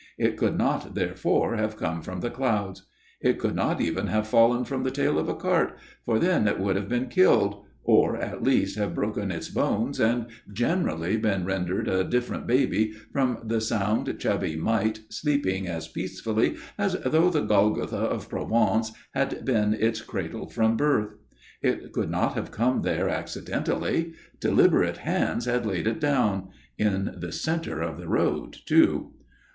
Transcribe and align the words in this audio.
It 0.17 0.35
could 0.35 0.57
not, 0.57 0.95
therefore, 0.95 1.55
have 1.57 1.77
come 1.77 2.01
from 2.01 2.21
the 2.21 2.31
clouds. 2.31 2.87
It 3.21 3.37
could 3.37 3.53
not 3.55 3.79
even 3.79 4.07
have 4.07 4.25
fallen 4.27 4.65
from 4.65 4.81
the 4.81 4.89
tail 4.89 5.19
of 5.19 5.29
a 5.29 5.35
cart, 5.35 5.77
for 6.07 6.17
then 6.17 6.47
it 6.47 6.59
would 6.59 6.75
have 6.75 6.89
been 6.89 7.05
killed, 7.05 7.63
or 7.83 8.17
at 8.17 8.41
least 8.41 8.79
have 8.79 8.95
broken 8.95 9.29
its 9.29 9.49
bones 9.49 9.99
and 9.99 10.25
generally 10.51 11.17
been 11.17 11.45
rendered 11.45 11.87
a 11.87 12.03
different 12.03 12.47
baby 12.47 12.93
from 13.13 13.43
the 13.43 13.61
sound, 13.61 14.15
chubby 14.17 14.55
mite 14.55 15.01
sleeping 15.09 15.67
as 15.67 15.87
peacefully 15.87 16.55
as 16.79 16.97
though 17.05 17.29
the 17.29 17.41
Golgotha 17.43 17.95
of 17.97 18.27
Provence 18.27 18.91
had 19.13 19.45
been 19.45 19.75
its 19.75 20.01
cradle 20.01 20.49
from 20.49 20.77
birth. 20.77 21.13
It 21.61 21.91
could 21.93 22.09
not 22.09 22.33
have 22.33 22.49
come 22.49 22.81
there 22.81 23.07
accidentally. 23.07 24.13
Deliberate 24.39 24.97
hands 24.97 25.45
had 25.45 25.67
laid 25.67 25.85
it 25.85 25.99
down; 25.99 26.49
in 26.79 27.13
the 27.17 27.31
centre 27.31 27.81
of 27.83 27.99
the 27.99 28.07
road, 28.07 28.57
too. 28.65 29.13